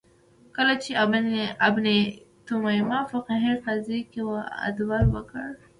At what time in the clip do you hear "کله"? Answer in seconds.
0.55-0.73